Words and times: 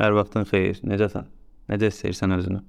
Hər 0.00 0.14
vaxtın 0.16 0.46
xeyir. 0.50 0.80
Necəsən? 0.82 1.28
Necə 1.70 1.90
hiss 1.90 2.04
edirsən 2.04 2.34
özünü? 2.34 2.60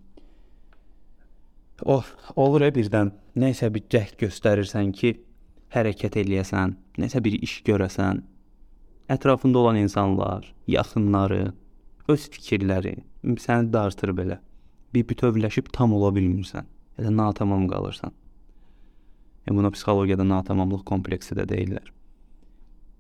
Of, 1.84 2.14
olur 2.40 2.64
ya 2.64 2.72
birdən 2.76 3.12
nəsə 3.36 3.72
bir 3.74 3.84
cəhd 3.92 4.20
göstərirsən 4.22 4.94
ki, 4.96 5.16
hərəkət 5.76 6.20
eləyəsən, 6.22 6.76
nəsə 7.02 7.22
bir 7.26 7.36
iş 7.44 7.58
görəsən. 7.68 8.22
Ətrafında 9.12 9.60
olan 9.60 9.82
insanlar, 9.82 10.48
yaxınları, 10.72 11.50
öz 12.08 12.28
fikirləri 12.32 12.96
səni 13.42 13.74
dartır 13.74 14.14
belə. 14.16 14.40
Bir 14.94 15.04
bütövləşib 15.10 15.74
tam 15.74 15.94
ola 15.98 16.14
bilmirsən. 16.16 16.70
Elə 17.02 17.12
natamam 17.12 17.66
qalırsan. 17.68 18.14
E 19.46 19.54
buna 19.54 19.70
psixologiyada 19.74 20.24
natamamlıq 20.24 20.86
kompleksi 20.88 21.36
də 21.36 21.44
deyirlər. 21.50 21.92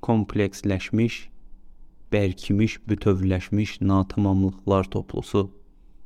Kompleksləşmiş, 0.06 1.22
bərkimiş, 2.14 2.80
bütövləşmiş 2.90 3.80
natamamlıqlar 3.82 4.90
toplusu 4.92 5.50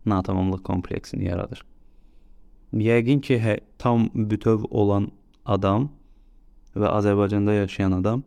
natamamlıq 0.06 0.64
kompleksini 0.64 1.28
yaradır. 1.28 1.64
Yəqin 2.74 3.22
ki, 3.26 3.40
hə, 3.42 3.60
tam 3.78 4.10
bütöv 4.14 4.68
olan 4.70 5.10
adam 5.46 5.90
və 6.76 6.90
Azərbaycanda 7.00 7.56
yaşayan 7.58 7.98
adam 7.98 8.24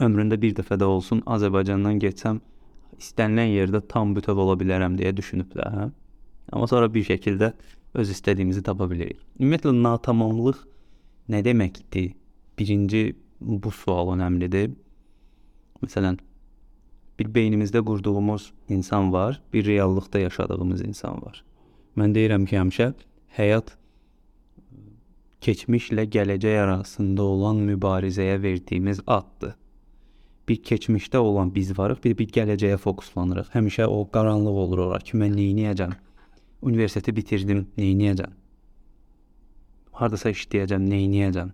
ömründə 0.00 0.38
bir 0.40 0.54
dəfə 0.56 0.78
də 0.80 0.86
olsun 0.88 1.20
Azərbaycandan 1.26 1.98
getsəm 2.00 2.40
istənilən 3.00 3.50
yerdə 3.54 3.80
tam 3.88 4.14
bütöv 4.16 4.38
ola 4.40 4.56
bilərəm 4.60 4.96
deyə 4.98 5.12
düşünüb 5.16 5.52
də, 5.56 5.66
hə? 5.74 5.88
Amma 6.52 6.66
sonra 6.70 6.88
bir 6.92 7.04
şəkildə 7.06 7.52
öz 7.94 8.10
istədiyimizi 8.14 8.62
tapa 8.66 8.88
bilirik. 8.90 9.18
Ümumiyyətlə 9.38 9.74
natamamlıq 9.82 10.62
nə 11.30 11.42
deməkdir? 11.46 12.12
Birinci 12.58 13.02
bu 13.40 13.72
sual 13.72 14.12
önəmlidir. 14.14 14.72
Məsələn, 15.80 16.18
bir 17.18 17.28
beynimizdə 17.34 17.80
qurduğumuz 17.84 18.52
insan 18.68 19.12
var, 19.12 19.42
bir 19.52 19.66
reallıqda 19.66 20.18
yaşadığımız 20.18 20.82
insan 20.84 21.22
var. 21.22 21.44
Mən 21.96 22.14
deyirəm 22.16 22.44
ki, 22.48 22.56
həmişə 22.60 22.92
həyat 23.36 23.74
keçmişlə 25.40 26.04
gələcək 26.16 26.58
arasında 26.64 27.22
olan 27.22 27.62
mübarizəyə 27.70 28.42
verdiyimiz 28.42 29.00
addır. 29.06 29.56
Bir 30.48 30.62
keçmişdə 30.64 31.16
olan 31.16 31.54
biz 31.54 31.72
varıq, 31.78 32.04
bir 32.04 32.18
bir 32.18 32.28
gələcəyə 32.36 32.76
fokuslanırıq. 32.76 33.52
Həmişə 33.54 33.86
o 33.86 34.02
qaranlıq 34.12 34.60
olur 34.64 34.84
ora 34.86 34.98
ki, 34.98 35.16
mən 35.16 35.36
nə 35.36 35.48
edəcəm? 35.72 35.96
Universiteti 36.62 37.16
bitirdim, 37.16 37.66
nə 37.78 37.92
edəcəm? 37.94 38.36
Hardasa 40.00 40.32
işləyəcəm, 40.36 40.84
nə 40.92 41.00
edəcəm? 41.08 41.52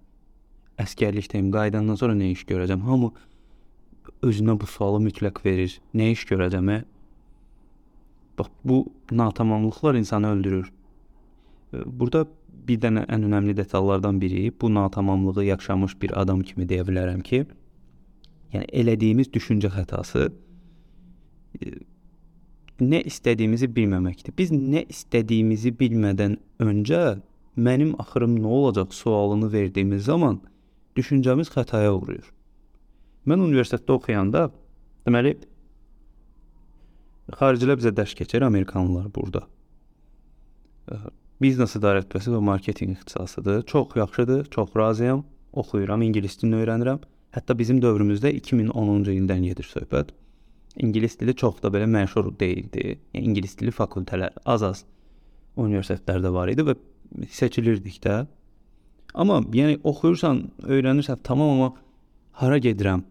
Əskərlikdəyim, 0.82 1.50
qayıdandan 1.54 1.98
sonra 2.00 2.14
nə 2.18 2.32
iş 2.34 2.42
görəcəm? 2.48 2.82
Hamı 2.86 3.12
özünə 4.28 4.56
bu 4.60 4.68
sualı 4.70 5.02
mütləq 5.06 5.42
verir. 5.44 5.78
Nə 5.94 6.12
iş 6.14 6.24
görəcəm? 6.30 6.72
Ə? 6.76 6.78
Bax 8.38 8.50
bu 8.64 8.86
natamamlıqlar 9.10 9.94
insanı 9.94 10.32
öldürür. 10.34 10.72
Burada 11.86 12.26
bir 12.68 12.80
dənə 12.82 13.04
ən 13.12 13.26
önəmli 13.28 13.56
detallardan 13.56 14.20
biri 14.20 14.52
bu 14.60 14.74
natamamlığı 14.74 15.44
yaşamış 15.44 15.96
bir 16.02 16.20
adam 16.20 16.40
kimi 16.40 16.66
deyə 16.68 16.86
bilərəm 16.88 17.22
ki, 17.22 17.44
yəni 18.52 18.66
elədiyimiz 18.82 19.30
düşüncə 19.34 19.70
xətası 19.74 20.28
nə 22.80 23.00
istədiyimizi 23.08 23.68
bilməməkdir. 23.72 24.34
Biz 24.36 24.52
nə 24.52 24.84
istədiyimizi 24.92 25.72
bilmədən 25.80 26.36
öncə 26.60 27.02
mənim 27.56 27.94
axırım 28.02 28.36
nə 28.42 28.46
olacaq 28.58 28.92
sualını 28.92 29.52
verdiyimiz 29.52 30.04
zaman 30.04 30.40
düşüncəmiz 30.96 31.52
xətaya 31.54 31.94
uğrayır. 31.96 32.35
Mən 33.26 33.42
universitetdə 33.42 33.96
oxuyanda 33.96 34.46
deməli 35.06 35.34
xaricilər 37.36 37.80
bizə 37.80 37.92
dərs 37.94 38.14
keçir, 38.18 38.44
amerikanlılar 38.46 39.08
burada. 39.14 39.46
Biznes 41.42 41.74
idarəetməsi 41.78 42.30
və 42.32 42.42
marketinq 42.50 43.00
ixtisasıdır. 43.00 43.64
Çox 43.66 43.96
yaxşıdır, 43.98 44.44
çox 44.54 44.76
razıyam. 44.76 45.24
Oxuyuram, 45.52 46.02
ingilis 46.06 46.38
dilini 46.40 46.62
öyrənirəm. 46.62 47.02
Hətta 47.34 47.58
bizim 47.58 47.82
dövrümüzdə 47.82 48.30
2010-cu 48.38 49.12
ildən 49.16 49.42
gedir 49.50 49.66
söhbət 49.68 50.14
ingilis 50.76 51.20
dili 51.20 51.34
çox 51.36 51.62
da 51.62 51.70
belə 51.72 51.88
məşhur 51.90 52.30
deyildi. 52.40 52.98
Yəni 53.14 53.30
ingilis 53.30 53.56
dili 53.58 53.72
fakültələr 53.72 54.36
az-az 54.44 54.84
universitetlərdə 55.56 56.32
var 56.32 56.52
idi 56.52 56.64
və 56.66 56.76
seçilirdik 57.32 58.00
də. 58.04 58.24
Amma 59.14 59.40
yəni 59.56 59.80
oxuyursan, 59.84 60.42
öyrənirsən, 60.68 61.22
tamam 61.24 61.54
amma 61.54 61.70
hara 62.42 62.58
gedirəm? 62.58 63.04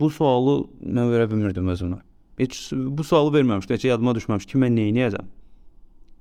Bu 0.00 0.10
sualı 0.10 0.60
mən 0.82 1.10
verə 1.12 1.26
bilmirdim 1.30 1.68
özümə. 1.74 2.00
Heç 2.38 2.70
bu 2.72 3.04
sualı 3.04 3.32
verməmişdim, 3.34 3.74
heç 3.74 3.84
yadıma 3.88 4.14
düşməmişdi 4.14 4.52
ki, 4.52 4.60
mən 4.62 4.76
nə 4.78 4.86
edəcəm. 4.92 5.30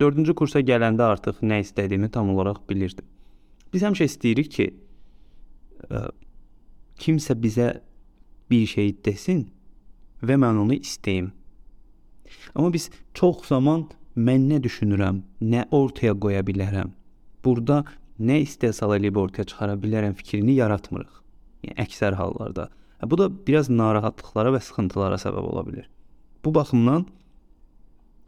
4-cü 0.01 0.33
kursa 0.37 0.61
gələndə 0.65 1.05
artıq 1.13 1.41
nə 1.45 1.59
istədiyimi 1.65 2.09
tam 2.13 2.29
olaraq 2.33 2.63
bilirdim. 2.69 3.05
Biz 3.73 3.85
həmişə 3.85 4.07
istəyirik 4.09 4.49
ki, 4.53 4.67
ə, 5.89 6.07
kimsə 7.01 7.37
bizə 7.41 7.69
bir 8.49 8.65
şey 8.69 8.93
desin 9.05 9.47
və 10.23 10.37
mən 10.41 10.61
onu 10.63 10.77
istəyim. 10.77 11.31
Amma 12.55 12.73
biz 12.73 12.89
çox 13.13 13.45
zaman 13.49 13.87
mən 14.17 14.49
nə 14.51 14.61
düşünürəm, 14.63 15.21
nə 15.41 15.67
ortaya 15.71 16.15
qoya 16.17 16.41
bilərəm. 16.45 16.93
Burada 17.45 17.83
nə 18.19 18.41
istehsal 18.41 18.95
edib 18.97 19.17
ortaya 19.21 19.45
çıxara 19.45 19.77
bilərəm 19.77 20.17
fikrini 20.17 20.57
yaratmırıq. 20.57 21.21
Yəni 21.65 21.77
əksər 21.85 22.17
hallarda. 22.17 22.69
Bu 23.03 23.17
da 23.17 23.29
biraz 23.47 23.69
narahatlıqlara 23.69 24.55
və 24.55 24.61
sıxıntılara 24.63 25.19
səbəb 25.21 25.45
ola 25.51 25.63
bilər. 25.67 25.85
Bu 26.45 26.53
baxımdan 26.55 27.05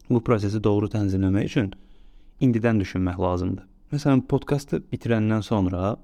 bu 0.10 0.22
prosesi 0.24 0.62
doğru 0.64 0.90
tənzimləmək 0.94 1.46
üçün 1.50 1.72
indidən 2.42 2.82
düşünmək 2.82 3.18
lazımdır. 3.20 3.66
Məsələn, 3.94 4.22
podkastı 4.30 4.84
bitirəndən 4.92 5.42
sonra 5.42 5.96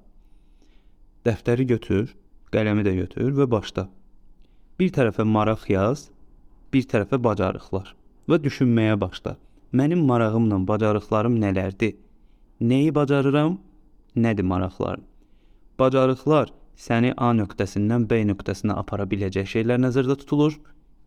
dəftəri 1.26 1.66
götür, 1.70 2.10
qələmi 2.50 2.82
də 2.86 2.96
götür 2.98 3.30
və 3.38 3.46
başla. 3.50 3.86
Bir 4.80 4.90
tərəfə 4.94 5.22
maraq 5.22 5.68
yaz, 5.70 6.08
bir 6.74 6.86
tərəfə 6.90 7.22
bacarıqlar 7.22 7.94
və 8.26 8.40
düşünməyə 8.42 8.98
başla. 9.00 9.36
Mənim 9.72 10.02
marağımla 10.08 10.58
bacarıqlarım 10.66 11.38
nələrdir? 11.42 11.94
Nəyi 12.60 12.94
bacarıram? 12.94 13.58
Nədir 14.16 14.46
maraqlarım? 14.48 15.04
Bacarıqlar 15.78 16.50
səni 16.76 17.12
A 17.16 17.32
nöqtəsindən 17.32 18.06
B 18.10 18.20
nöqtəsinə 18.28 18.76
apara 18.76 19.06
biləcək 19.08 19.48
şeylər 19.54 19.80
nəzərdə 19.80 20.18
tutulur. 20.22 20.56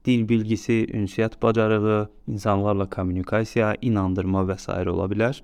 Dil 0.05 0.23
bilgisi, 0.29 0.85
ünsiyyət 0.95 1.35
bacarığı, 1.41 2.07
insanlarla 2.31 2.87
kommunikasiya, 2.89 3.75
inandırma 3.81 4.45
və 4.47 4.55
s. 4.57 4.71
ola 4.71 5.09
bilər. 5.11 5.41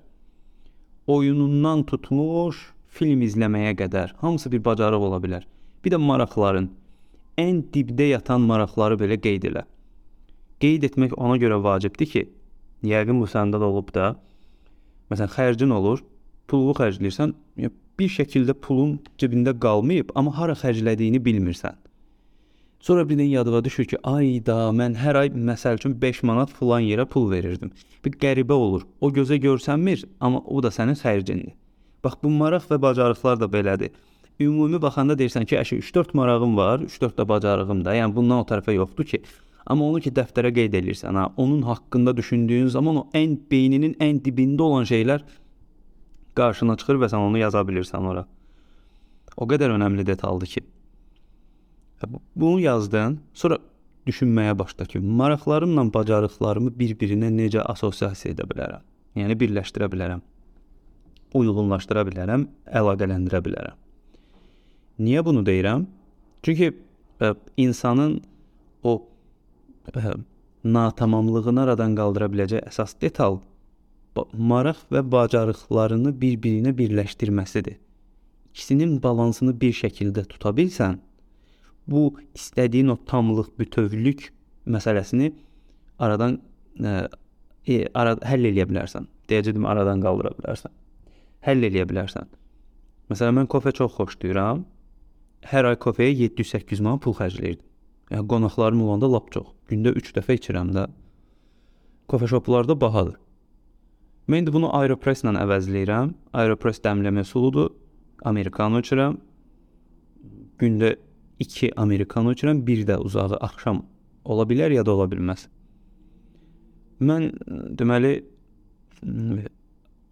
Oyunundan 1.06 1.84
tutmuş 1.86 2.72
film 2.88 3.20
izləməyə 3.22 3.76
qədər 3.76 4.16
hamısı 4.22 4.50
bir 4.52 4.64
bacarıq 4.64 5.06
ola 5.10 5.20
bilər. 5.22 5.44
Bir 5.84 5.92
də 5.92 6.00
maraqların 6.00 6.70
ən 7.38 7.62
dibdə 7.72 8.08
yatan 8.14 8.48
maraqları 8.48 8.96
belə 8.98 9.20
qeyd 9.20 9.44
elə. 9.50 9.66
Qeyd 10.60 10.88
etmək 10.88 11.12
ona 11.20 11.36
görə 11.36 11.60
vacibdir 11.62 12.08
ki, 12.08 12.22
yəqin 12.90 13.20
bu 13.20 13.28
səndə 13.28 13.60
də 13.60 13.68
olub 13.68 13.92
da. 13.92 14.14
Məsələn, 15.12 15.34
xərcin 15.36 15.74
olur, 15.76 16.00
pulunu 16.48 16.72
xərcləyirsən, 16.80 17.34
bir 17.98 18.12
şəkildə 18.12 18.54
pulun 18.66 18.96
cibində 19.20 19.54
qalmayıb, 19.64 20.14
amma 20.14 20.34
hara 20.38 20.56
xərclədiyini 20.62 21.22
bilmirsən. 21.24 21.76
Sonra 22.86 23.02
birdən 23.08 23.30
yadıma 23.32 23.64
düşür 23.64 23.86
ki, 23.90 23.98
ay 24.04 24.40
da 24.46 24.70
mən 24.80 24.94
hər 25.00 25.20
ay 25.22 25.30
məsəl 25.50 25.80
üçün 25.80 25.96
5 26.02 26.22
manat 26.28 26.52
filan 26.58 26.84
yerə 26.86 27.06
pul 27.08 27.30
verirdim. 27.30 27.72
Bir 28.04 28.18
qəribə 28.22 28.52
olur. 28.52 28.84
O 29.00 29.10
gözə 29.10 29.40
görsənmir, 29.42 30.04
amma 30.20 30.42
o 30.44 30.62
da 30.62 30.70
sənin 30.70 30.98
xərcindir. 31.00 31.56
Bax 32.04 32.20
bu 32.22 32.30
maraq 32.30 32.68
və 32.70 32.78
bacarıqlar 32.82 33.40
da 33.40 33.48
belədir 33.50 33.90
ümumi 34.40 34.80
baxanda 34.82 35.16
deyirsən 35.18 35.46
ki, 35.48 35.56
əşi 35.60 35.80
3-4 35.80 36.14
marağım 36.18 36.56
var, 36.56 36.84
3-4 36.84 37.16
də 37.20 37.28
bacarığım 37.28 37.84
da. 37.84 37.94
Yəni 37.96 38.14
bundan 38.14 38.44
o 38.44 38.46
tərəfə 38.48 38.74
yoxdur 38.76 39.08
ki. 39.08 39.22
Amma 39.66 39.88
onu 39.88 40.00
ki 40.04 40.12
dəftərə 40.14 40.52
qeyd 40.54 40.76
edirsən, 40.78 41.16
ha, 41.18 41.30
onun 41.36 41.62
haqqında 41.66 42.16
düşündüyün 42.16 42.68
zaman 42.74 43.00
o 43.00 43.06
ən 43.18 43.34
beyninin 43.50 43.96
ən 44.02 44.20
dibində 44.22 44.62
olan 44.62 44.86
şeylər 44.86 45.24
qarşına 46.36 46.76
çıxır 46.80 47.00
və 47.02 47.10
sən 47.12 47.24
onu 47.28 47.40
yaza 47.40 47.62
bilirsən 47.66 48.06
ora. 48.10 48.26
O 49.36 49.48
qədər 49.48 49.74
önəmli 49.76 50.06
detaldır 50.06 50.46
ki. 50.46 50.62
Bunu 52.36 52.60
yazdın, 52.60 53.18
sonra 53.34 53.58
düşünməyə 54.06 54.58
başla 54.58 54.84
ki, 54.84 55.00
maraqlarımla 55.00 55.86
bacarıqlarımı 55.94 56.72
bir-birinə 56.78 57.32
necə 57.32 57.64
assosiasiya 57.64 58.34
edə 58.34 58.46
bilərəm? 58.48 58.84
Yəni 59.16 59.36
birləşdirə 59.40 59.88
bilərəm. 59.92 60.22
Uyğunlaşdıra 61.36 62.04
bilərəm, 62.08 62.46
əlaqələndirə 62.80 63.40
bilərəm. 63.44 63.76
Niyə 65.02 65.24
bunu 65.24 65.42
deyirəm? 65.44 65.84
Çünki 66.44 66.70
ə, 66.70 66.76
e, 67.26 67.34
insanın 67.60 68.20
o 68.84 68.94
ə, 69.92 70.00
e, 70.00 70.14
natamamlığını 70.64 71.64
aradan 71.66 71.96
qaldıra 71.98 72.30
biləcək 72.32 72.64
əsas 72.70 72.96
detal 73.02 73.40
maraq 74.32 74.84
və 74.92 75.02
bacarıqlarını 75.12 76.14
bir-birinə 76.20 76.72
birləşdirməsidir. 76.78 77.76
İkisinin 78.54 78.96
balansını 79.02 79.52
bir 79.60 79.74
şəkildə 79.76 80.24
tuta 80.30 80.52
bilsən, 80.56 80.96
bu 81.86 82.14
istədiyin 82.34 82.88
o 82.94 82.96
tamlıq, 83.06 83.50
bütövlük 83.58 84.30
məsələsini 84.66 85.32
aradan 85.98 86.40
e, 86.80 86.94
ara, 87.94 88.16
həll 88.26 88.48
eləyə 88.50 88.66
bilərsən. 88.70 89.06
Deyəcəydim 89.30 89.66
aradan 89.68 90.02
qaldıra 90.04 90.32
bilərsən. 90.38 90.72
Həll 91.46 91.68
eləyə 91.68 91.86
bilərsən. 91.90 92.30
Məsələn, 93.10 93.40
mən 93.40 93.50
kofe 93.50 93.72
çox 93.76 93.94
xoşlayıram. 93.98 94.64
Hər 95.46 95.70
ay 95.70 95.76
kofeyə 95.82 96.14
700-800 96.26 96.82
manat 96.82 97.04
pul 97.04 97.14
xərcləyirdim. 97.18 97.66
Yəni 98.10 98.26
qonaqlarım 98.30 98.82
olanda 98.86 99.10
lap 99.10 99.30
çox. 99.34 99.52
Gündə 99.70 99.92
3 99.98 100.12
dəfə 100.16 100.38
içirəm 100.38 100.72
də. 100.74 100.86
Kofe 102.10 102.26
shoplarda 102.30 102.80
bahadır. 102.80 103.18
Mən 104.26 104.42
indi 104.42 104.52
bunu 104.54 104.72
Aeropress 104.74 105.22
ilə 105.22 105.36
əvəzləyirəm. 105.44 106.14
Aeropress 106.34 106.82
dəmləmə 106.82 107.22
üsuludur. 107.26 107.70
Amerikano 108.26 108.80
içirəm. 108.82 109.20
Gündə 110.58 110.96
2 111.38 111.70
amerikano 111.76 112.32
içirəm, 112.32 112.64
bir 112.66 112.82
də 112.88 112.96
uzağı 112.98 113.36
axşam 113.44 113.84
ola 114.24 114.46
bilər 114.48 114.72
ya 114.72 114.86
da 114.86 114.94
ola 114.96 115.06
bilməz. 115.10 115.46
Mən 117.00 117.28
deməli 117.78 118.12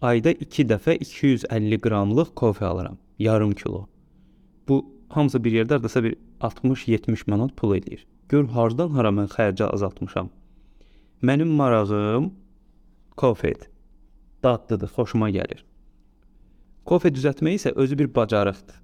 ayda 0.05 0.34
2 0.46 0.69
dəfə 0.69 0.99
250 1.00 1.81
qramlıq 1.81 2.34
kofe 2.37 2.64
alıram, 2.67 2.99
yarım 3.19 3.52
kilo. 3.52 3.87
Bu 4.69 4.84
hamısı 5.08 5.44
bir 5.44 5.52
yerdə 5.52 5.78
hardasa 5.78 6.05
bir 6.05 6.17
60-70 6.40 7.31
manat 7.31 7.56
pul 7.56 7.75
eləyir. 7.76 8.05
Gör 8.28 8.44
hardan 8.52 8.90
hara 8.94 9.08
mən 9.08 9.32
xərci 9.32 9.64
azaltmışam. 9.64 10.31
Mənim 11.22 11.56
marağım 11.56 12.32
kofedir. 13.17 13.74
Dadlıdır, 14.44 14.91
xoşuma 14.96 15.31
gəlir. 15.32 15.62
Kofe 16.85 17.08
düzəltmək 17.08 17.55
isə 17.58 17.70
özü 17.81 17.99
bir 17.99 18.14
bacarıqdır. 18.14 18.81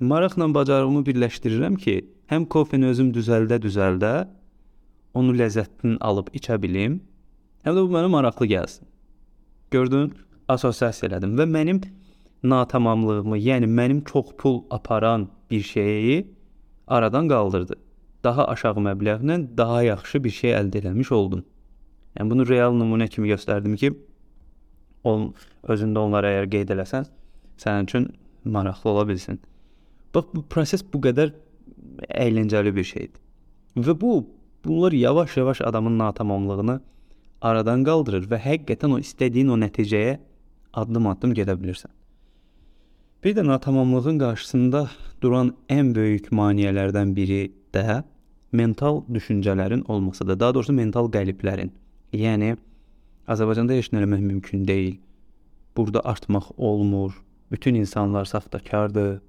Maraqla 0.00 0.48
bacarığımı 0.54 1.00
birləşdirirəm 1.06 1.76
ki, 1.80 1.94
həm 2.32 2.44
kofeni 2.52 2.90
özüm 2.92 3.08
düzəldə-düzəldə 3.16 4.12
onu 5.14 5.32
ləzzətini 5.40 5.96
alıb 6.04 6.28
içə 6.36 6.58
bilim, 6.62 6.98
həm 7.64 7.76
də 7.76 7.84
bu 7.86 7.94
mənə 7.94 8.12
maraqlı 8.12 8.50
gəlsin. 8.52 8.84
Gördün? 9.70 10.12
Assosiasiya 10.48 11.08
elədim 11.10 11.36
və 11.38 11.46
mənim 11.48 11.80
natamamlığımı, 12.42 13.38
yəni 13.38 13.68
mənim 13.70 14.04
çox 14.04 14.34
pul 14.38 14.62
aparan 14.70 15.28
bir 15.50 15.62
şeyi 15.62 16.26
aradan 16.86 17.28
qaldırdı. 17.28 17.76
Daha 18.24 18.48
aşağı 18.48 18.84
məbləğlə 18.84 19.40
daha 19.56 19.82
yaxşı 19.82 20.24
bir 20.24 20.30
şey 20.30 20.52
əldə 20.60 20.84
etmiş 20.84 21.12
oldum. 21.12 21.44
Yəni 22.18 22.30
bunu 22.30 22.48
real 22.48 22.74
nümunə 22.74 23.08
kimi 23.08 23.28
göstərdim 23.32 23.76
ki, 23.76 23.92
on 25.04 25.30
özündə 25.68 25.98
onları 25.98 26.32
əgər 26.34 26.50
qeyd 26.54 26.74
eləsən, 26.76 27.06
sənin 27.60 27.88
üçün 27.88 28.08
maraqlı 28.44 28.90
ola 28.90 29.06
bilsin. 29.08 29.40
Bax 30.14 30.32
bu 30.34 30.42
proses 30.42 30.84
bu 30.92 31.00
qədər 31.06 31.32
əyləncəli 32.08 32.74
bir 32.76 32.84
şeydir. 32.84 33.20
Və 33.76 33.94
bu 34.00 34.26
bunlar 34.64 34.92
yavaş-yavaş 34.92 35.60
adamın 35.60 35.98
natamamlığını 35.98 36.80
aradan 37.40 37.84
qaldırır 37.84 38.26
və 38.30 38.40
həqiqətən 38.44 38.96
o 38.96 38.98
istədiyin 39.00 39.52
o 39.52 39.56
nəticəyə 39.60 40.18
addım-addım 40.74 41.34
gedə 41.34 41.56
bilirsən. 41.60 41.92
Bir 43.24 43.36
də 43.36 43.46
natamamlığın 43.46 44.18
qarşısında 44.18 44.88
duran 45.22 45.54
ən 45.68 45.94
böyük 45.94 46.30
maneələrdən 46.32 47.14
biri 47.16 47.52
də 47.74 48.02
mental 48.52 49.02
düşüncələrin 49.12 49.84
olmasıdır. 49.88 50.40
Daha 50.40 50.54
doğrusu 50.54 50.72
mental 50.72 51.10
qəliblərin. 51.12 51.70
Yəni 52.12 52.56
Azərbaycanda 53.28 53.76
heç 53.76 53.90
nə 53.92 54.00
eləmək 54.00 54.22
mümkün 54.24 54.64
deyil. 54.68 54.96
Burada 55.76 56.00
artmaq 56.04 56.52
olmur. 56.56 57.12
Bütün 57.50 57.74
insanlar 57.74 58.24
saxtakardır. 58.24 59.20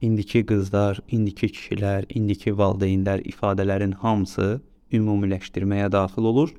İndiki 0.00 0.46
qızlar, 0.46 1.00
indiki 1.08 1.50
kişilər, 1.52 2.06
indiki 2.08 2.52
valideynlər 2.56 3.20
ifadələrin 3.28 3.92
hamısı 4.00 4.60
ümumiləşdirməyə 4.92 5.90
daxil 5.92 6.24
olur. 6.30 6.54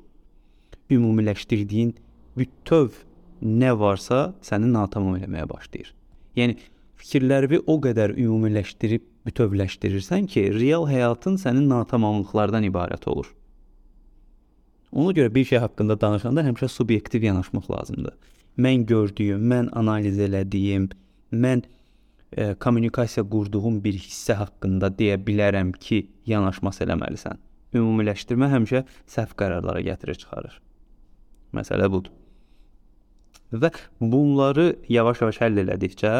Ümumiləşdirdiyin 0.90 1.94
bütöv 2.38 3.02
nə 3.42 3.72
varsa 3.78 4.32
səni 4.46 4.70
natamam 4.72 5.18
eləməyə 5.18 5.48
başlayır. 5.50 5.90
Yəni 6.38 6.56
fikirlərini 7.02 7.64
o 7.66 7.78
qədər 7.82 8.14
ümumiləşdirib 8.14 9.04
bütövləşdirirsən 9.26 10.26
ki, 10.30 10.48
real 10.54 10.86
həyatın 10.90 11.38
sənin 11.40 11.68
natamamlıqlardan 11.70 12.66
ibarət 12.68 13.08
olur. 13.10 13.28
Ona 14.92 15.12
görə 15.16 15.34
bir 15.34 15.44
şey 15.48 15.58
haqqında 15.64 16.00
danışanda 16.00 16.44
həmişə 16.44 16.68
subyektiv 16.68 17.22
yanaşmaq 17.24 17.70
lazımdır. 17.70 18.16
Mən 18.58 18.84
gördüyüm, 18.86 19.44
mən 19.52 19.70
analiz 19.72 20.18
elədiyim, 20.20 20.90
mən 21.32 21.62
e, 22.36 22.54
kommunikasiya 22.54 23.24
qurduğum 23.24 23.80
bir 23.84 23.96
hissə 23.96 24.36
haqqında 24.36 24.92
deyə 24.98 25.16
bilərəm 25.26 25.72
ki, 25.72 26.02
yanaşması 26.28 26.84
eləməlisən. 26.84 27.40
Ümumiləşdirmə 27.72 28.50
həmişə 28.52 28.84
səhv 29.08 29.32
qərarlara 29.40 29.80
gətirir 29.86 30.20
çıxarır. 30.20 30.60
Məsələ 31.56 31.88
budur. 31.92 32.12
Və 33.52 33.72
bunları 34.00 34.74
yavaş-yavaş 34.88 35.40
həll 35.40 35.60
elədikcə 35.64 36.12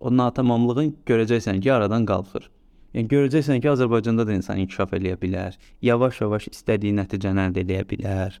o 0.00 0.10
natamamlığın 0.10 0.94
görəcəksən 1.06 1.60
ki, 1.62 1.72
aradan 1.72 2.06
qalxır. 2.06 2.50
Yəni 2.94 3.10
görəcəksən 3.10 3.62
ki, 3.62 3.70
Azərbaycanda 3.72 4.26
da 4.26 4.34
insan 4.36 4.60
inkişaf 4.62 4.94
eləyə 4.94 5.18
bilər. 5.20 5.56
Yavaş-yavaş 5.82 6.48
istədiyi 6.52 6.94
nəticəni 7.00 7.48
əldə 7.48 7.64
edə 7.64 7.80
bilər. 7.90 8.36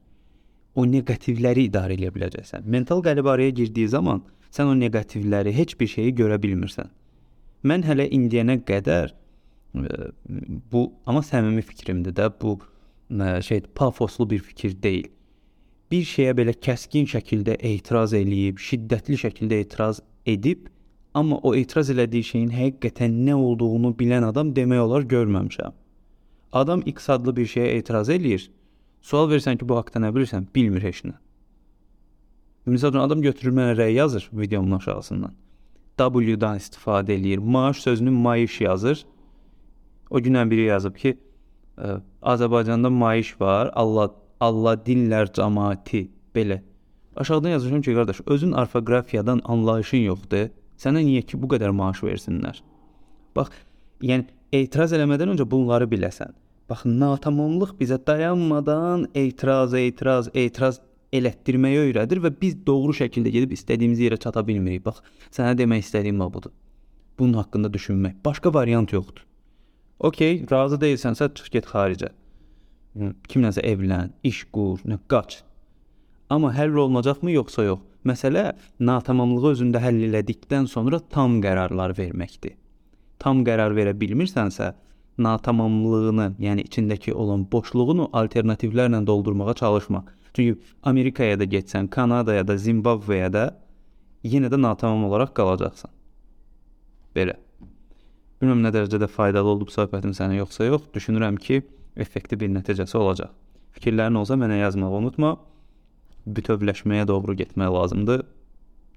O 0.78 0.84
neqativləri 0.90 1.66
idarə 1.68 1.96
edə 1.98 2.12
biləcəksən. 2.14 2.66
Mental 2.70 3.02
qəlib 3.02 3.30
araya 3.30 3.54
girdiyi 3.54 3.90
zaman 3.90 4.22
sən 4.54 4.70
o 4.70 4.76
neqativləri, 4.78 5.50
heç 5.54 5.74
bir 5.80 5.90
şeyi 5.90 6.14
görə 6.14 6.38
bilmirsən. 6.42 6.86
Mən 7.66 7.82
hələ 7.82 8.06
indiyənə 8.14 8.60
qədər 8.68 9.10
ə, 9.10 10.12
bu 10.70 10.86
amma 11.06 11.24
səmimi 11.26 11.64
fikrimdir 11.66 12.14
də, 12.14 12.30
bu 12.38 12.60
ə, 12.60 13.40
şey 13.42 13.64
pafoslu 13.74 14.28
bir 14.30 14.44
fikir 14.46 14.76
deyil 14.82 15.10
bir 15.94 16.06
şeyə 16.08 16.34
belə 16.38 16.54
kəskin 16.66 17.06
şəkildə 17.06 17.54
etiraz 17.62 18.14
eləyib, 18.16 18.58
şiddətli 18.58 19.18
şəkildə 19.20 19.60
etiraz 19.62 20.00
edib, 20.26 20.66
amma 21.14 21.38
o 21.42 21.54
etiraz 21.54 21.90
elədiyi 21.90 22.24
şeyin 22.30 22.50
həqiqətən 22.50 23.14
nə 23.26 23.34
olduğunu 23.34 23.94
bilən 23.98 24.26
adam 24.26 24.52
demək 24.56 24.80
olar 24.86 25.06
görməmişəm. 25.14 25.72
Adam 26.52 26.82
X 26.86 27.10
adlı 27.10 27.36
bir 27.36 27.46
şeyə 27.46 27.78
etiraz 27.78 28.08
eləyir. 28.08 28.50
Sual 29.02 29.30
versən 29.30 29.58
ki, 29.58 29.68
bu 29.68 29.76
haqqda 29.76 30.00
nə 30.00 30.10
bilirsən? 30.14 30.46
Bilmir 30.54 30.82
heç 30.82 31.02
nə. 31.04 31.16
Məsələn, 32.66 33.02
adam 33.04 33.22
götürür 33.22 33.52
mənə 33.52 33.74
rəy 33.78 33.98
yazır 33.98 34.28
videomun 34.32 34.78
aşağısından. 34.78 35.34
W-dan 35.98 36.56
istifadə 36.56 37.12
eləyir. 37.18 37.38
Maaş 37.38 37.82
sözünü 37.82 38.10
maaş 38.10 38.60
yazır. 38.60 39.06
O 40.10 40.18
günən 40.18 40.50
biri 40.50 40.68
yazıb 40.70 40.96
ki, 40.96 41.18
Azərbaycanda 42.22 42.90
maaş 42.90 43.40
var. 43.40 43.70
Allah 43.74 44.10
Allah 44.40 44.74
dinlər 44.86 45.30
cəmaati 45.34 46.08
belə. 46.34 46.62
Aşağıdan 47.16 47.48
yazmışam 47.48 47.82
ki, 47.82 47.94
qardaş, 47.94 48.20
özün 48.26 48.52
orfoqrafiyadan 48.52 49.40
anlayışın 49.44 50.06
yoxdur. 50.10 50.48
Sənə 50.80 51.02
niyə 51.06 51.24
ki 51.28 51.38
bu 51.40 51.50
qədər 51.52 51.74
maaş 51.76 52.02
versinlər? 52.06 52.60
Bax, 53.36 53.52
yəni 54.04 54.26
etiraz 54.54 54.94
eləmədən 54.96 55.34
öncə 55.34 55.46
bunları 55.50 55.88
biləsən. 55.90 56.34
Bax, 56.70 56.84
natamamlıq 56.88 57.76
bizə 57.80 57.98
dayanmadan 58.06 59.06
etiraz, 59.14 59.74
etiraz, 59.78 60.30
etiraz 60.34 60.80
elətdirməyi 61.14 61.84
öyrədir 61.88 62.22
və 62.24 62.32
biz 62.40 62.56
doğru 62.66 62.96
şəkildə 62.96 63.30
gedib 63.36 63.54
istədiyimiz 63.54 64.02
yerə 64.06 64.18
çata 64.20 64.42
bilmirik. 64.46 64.84
Bax, 64.86 65.02
sənə 65.34 65.54
demək 65.58 65.86
istədiyim 65.86 66.24
budur. 66.32 66.52
Bunun 67.18 67.38
haqqında 67.42 67.70
düşünmək. 67.72 68.18
Başqa 68.24 68.54
variant 68.54 68.92
yoxdur. 68.92 69.22
Okay, 69.98 70.42
razı 70.50 70.80
deyilsənsə 70.82 71.30
çıx 71.38 71.52
get 71.54 71.68
xaricə 71.70 72.10
kimlənsə 72.94 73.64
evlən, 73.66 74.12
iş 74.22 74.44
qur, 74.54 74.82
nə 74.86 74.98
qaç. 75.10 75.42
Amma 76.30 76.52
həll 76.54 76.76
olunacaqmı 76.84 77.34
yoxsa 77.34 77.66
yox? 77.66 77.82
Məsələ 78.04 78.52
natamamlığı 78.84 79.52
özündə 79.54 79.80
həll 79.80 80.02
elədikdən 80.08 80.66
sonra 80.68 81.00
tam 81.00 81.38
qərarlar 81.44 81.94
verməkdir. 81.96 82.58
Tam 83.18 83.40
qərar 83.46 83.72
verə 83.76 83.94
bilmirsənsə, 83.96 84.74
natamamlığını, 85.18 86.34
yəni 86.42 86.66
içindəki 86.68 87.14
olan 87.14 87.46
boşluğunu 87.52 88.10
alternativlərlə 88.12 89.06
doldurmağa 89.06 89.54
çalışma. 89.54 90.04
Çünki 90.34 90.58
Amerikaya 90.82 91.38
da 91.38 91.44
getsən, 91.44 91.88
Kanadaya 91.88 92.46
da, 92.46 92.56
Zimbabveyə 92.58 93.30
də 93.32 93.44
yenə 94.26 94.50
də 94.50 94.58
natamam 94.60 95.06
olaraq 95.08 95.32
qalacaqsan. 95.38 95.90
Belə. 97.14 97.38
Bilmirəm 98.40 98.64
nə 98.66 98.72
dərəcədə 98.74 99.08
faydalı 99.08 99.54
oldu 99.54 99.68
bu 99.68 99.72
söhbətim 99.72 100.12
sənə 100.16 100.40
yoxsa 100.40 100.66
yox. 100.66 100.88
Düşünürəm 100.92 101.38
ki, 101.40 101.62
effektiv 101.96 102.42
bir 102.42 102.50
nəticəsi 102.52 102.98
olacaq. 102.98 103.30
Fikirlərin 103.78 104.18
olsa 104.18 104.36
mənə 104.36 104.58
yazmağı 104.60 104.98
unutma. 104.98 105.36
Bütövləşməyə 106.26 107.06
doğru 107.08 107.36
getmək 107.36 107.72
lazımdır. 107.74 108.24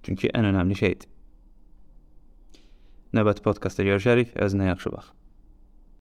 Çünki 0.03 0.31
ən 0.31 0.47
önəmli 0.53 0.77
şeydir. 0.79 1.09
Növbəti 3.17 3.43
podkastda 3.43 3.83
görüşərik. 3.87 4.35
Özünə 4.35 4.69
yaxşı 4.71 4.91
bax. 4.93 5.11